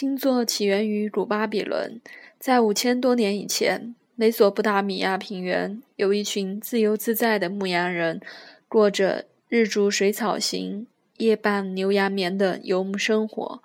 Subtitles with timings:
[0.00, 2.00] 星座起源于古巴比伦，
[2.38, 8.18] 在五千多年以前，美索不达米亚平原有一群自由自在的牧羊人，
[8.66, 10.86] 过着日逐水草行、
[11.18, 13.62] 夜伴牛羊眠的游牧生活。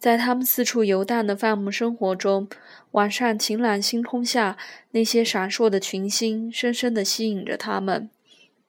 [0.00, 2.48] 在他们四处游荡的放牧生活中，
[2.90, 4.58] 晚上晴朗星空下，
[4.90, 8.10] 那些闪烁的群星深深地吸引着他们。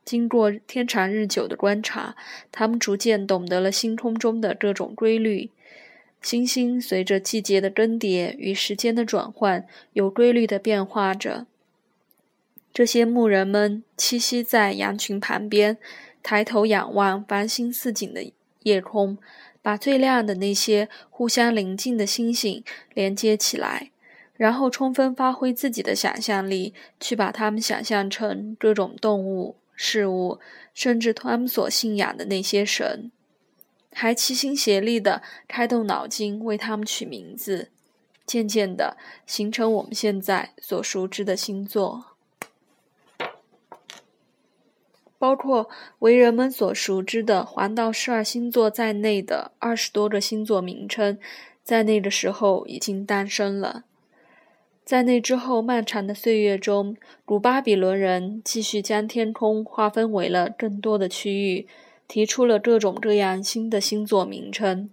[0.05, 2.15] 经过天长日久的观察，
[2.51, 5.49] 他们逐渐懂得了星空中的各种规律。
[6.21, 11.45] 星星随着季节的更迭与时间的转换，有规律地变化着。
[12.71, 15.77] 这些牧人们栖息在羊群旁边，
[16.21, 18.31] 抬头仰望繁星似锦的
[18.63, 19.17] 夜空。
[19.61, 23.91] 把最亮的那些互相邻近的星星连接起来，
[24.37, 30.39] 然后充分发挥自己的想象力，去把它们想象成各种动物、事物，
[30.73, 33.11] 甚至他们所信仰的那些神，
[33.91, 37.69] 还齐心协力地开动脑筋为他们取名字，
[38.25, 42.05] 渐渐地形成我们现在所熟知的星座。
[45.17, 51.19] 包括为人们所熟知的黄道十二星座在内的二十多个星座名称，
[51.61, 53.83] 在那个时候已经诞生了。
[54.85, 56.95] 在那之后漫长的岁月中，
[57.25, 61.67] 古巴比伦人继续将天空划分为了更多的区域，
[62.09, 64.89] 提出了各种各样新的星座名称。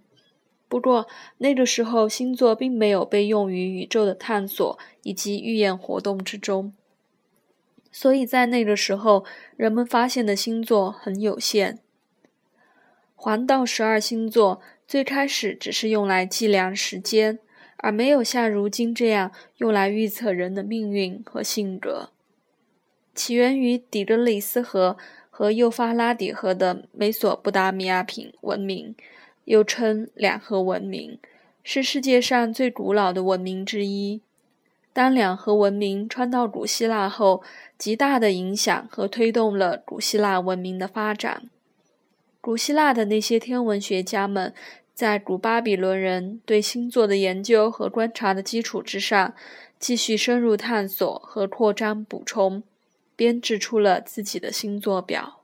[0.69, 1.07] 不过，
[1.39, 6.73] 那个时候星座并没有被用于宇宙的探索以及预言活动之中。
[7.91, 11.79] 所以在那个时候，人们发现的星座很有限。
[13.15, 17.39] 黄道十二星座最开始只是用来计量时间，
[17.77, 22.11] 而没有像如今这样用来预测人的命运和性格。
[23.15, 24.97] 起源于底格里斯河
[25.37, 28.95] 和幼发拉底河的美索不达米亚品文明，
[29.45, 31.19] 又称两河文明，
[31.61, 34.19] 是世界上最古老的文明之一。
[34.93, 37.43] 当两河文明传到古希腊后，
[37.77, 41.43] 极大的影响和推动了古希腊文明的发展。
[42.41, 44.51] 古希腊的那些天文学家们，
[44.95, 49.35] 在古巴比伦人对星座的研究和观察的基础之上，
[49.77, 52.63] 继续深入探索和扩张补充，
[53.17, 55.41] 编制出了自己的星座表。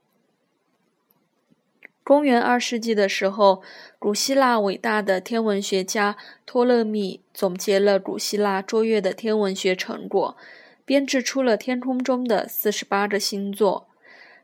[2.06, 3.62] 公元二世纪的时候，
[3.98, 10.38] 古希腊伟大的天文学家托勒密总结了古希腊卓越的天文学成果，
[10.86, 13.88] 编制出了天空中的四十八个星座。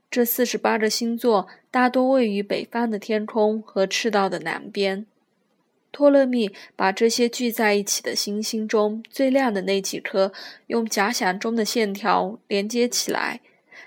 [0.10, 5.06] 这四十八个星座大多位于北方的天空和赤道的南边。
[5.92, 10.32] 托勒密把这些聚在一起的星星中最亮的那几颗，
[10.68, 13.42] 用假想中的线条连接起来，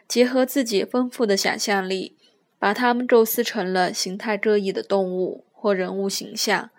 [0.07, 2.17] 结合自己丰富的想象力。
[2.59, 6.71] 把它们构思成了形态各异的动物或人物形象，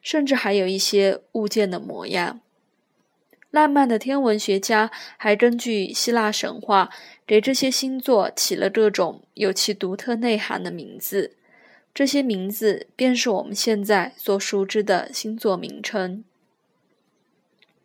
[0.00, 2.38] 甚至还有一些物件的模样。
[3.50, 6.90] 浪漫的天文学家还根据希腊神话，
[7.26, 11.34] 给这些星座起了各种有其独特内涵的名字。
[11.94, 16.24] 这些名字便是我们现在所熟知的星座名称。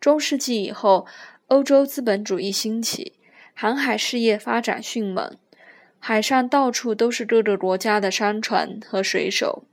[0.00, 1.06] 中世纪以后，
[1.48, 3.14] 欧洲资本主义兴起，
[3.54, 5.36] 航海事业发展迅猛。
[5.98, 9.64] 海上到处都是各个国家的商船和水手。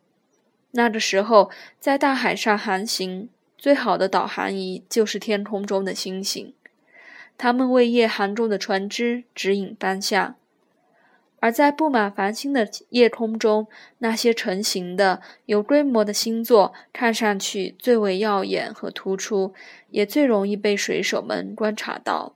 [0.72, 6.54] 那个时候，在大海上航行，最好的导航仪就是天空中的星星，
[7.38, 10.36] 它们为夜航中的船只指引方向。
[11.46, 13.68] 而在布满繁星的夜空中，
[14.00, 19.54] 那些成型的、有规模的星座看上去最为耀眼和突出，
[19.92, 22.36] 也最容易被水手们观察到。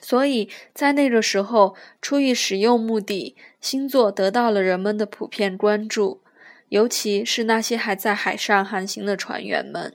[0.00, 6.22] 所以在那个时候，出于实用目的，星座得到了人们的普遍关注，
[6.70, 9.94] 尤其是那些还在海上航行的船员们。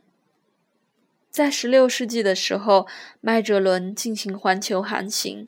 [1.31, 2.86] 在16世纪的时候，
[3.22, 5.48] 麦哲伦进行环球航行，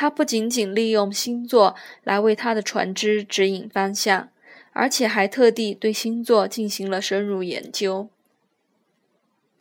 [0.00, 4.28] 他不仅仅利用星座来为他的船只指引方向，
[4.72, 8.08] 而且还特地对星座进行了深入研究。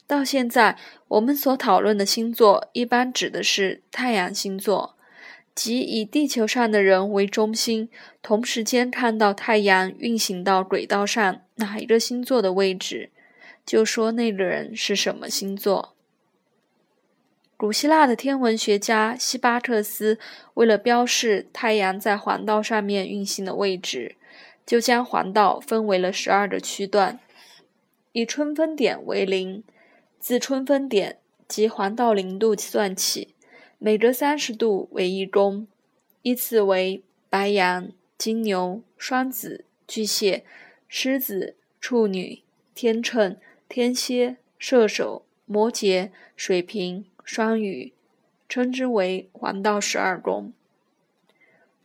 [0.05, 0.77] 到现在，
[1.07, 4.95] 我们所讨论的星座一般指的是太阳星座，
[5.55, 7.89] 即以地球上的人为中心，
[8.21, 13.09] 同时间看到太阳运行到轨道上哪一个星座的位置，
[13.65, 15.96] 就说那个人是什么星座。
[17.57, 20.19] 古希腊的天文学家希巴特斯
[20.53, 24.15] 为了标示太阳在黄道上面运行的位置，
[24.63, 27.19] 就将黄道分为了十二个区段，
[28.11, 29.63] 以春分点为零。
[30.19, 31.17] 自春分点
[31.47, 33.33] 及黄道零度算起，
[33.79, 35.67] 每隔三十度为一宫，
[36.21, 37.89] 依次为白羊、
[38.19, 40.43] 金牛、双子、巨蟹、
[40.87, 42.43] 狮子、处女、
[42.75, 43.37] 天秤、
[43.67, 47.91] 天蝎、射手、摩羯、水瓶、双鱼，
[48.47, 50.53] 称之为黄道十二宫。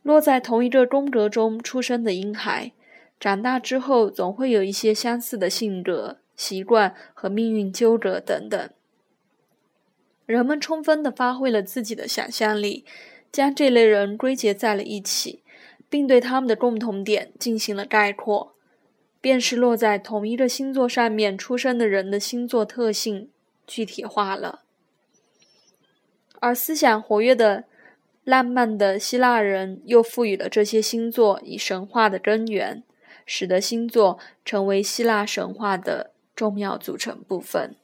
[0.01, 2.71] 落在同一个宫格中出生的婴孩，
[3.19, 8.69] 长大之后总会有一些相似的性格、习惯和命运纠葛等等。
[10.25, 12.85] 人们充分地发挥了自己的想象力，
[13.29, 15.43] 将这类人归结在了一起，
[15.89, 18.55] 并对他们的共同点进行了概括。
[19.19, 23.29] 便是落在同一个星座上面出生的人的星座特性
[23.67, 24.63] 具体化了，
[26.43, 27.63] 而思想活跃的、
[28.25, 32.83] 浪漫的希腊人又赋予了这些星座以神话的根源，
[33.25, 37.77] 使得星座成为希腊神话的重要组成部分。